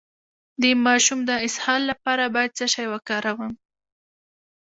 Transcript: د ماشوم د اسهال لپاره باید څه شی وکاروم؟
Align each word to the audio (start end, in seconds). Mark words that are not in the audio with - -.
د 0.61 0.63
ماشوم 0.85 1.19
د 1.29 1.31
اسهال 1.47 1.81
لپاره 1.91 2.23
باید 2.35 2.51
څه 2.59 2.65
شی 2.73 2.85
وکاروم؟ 2.93 3.53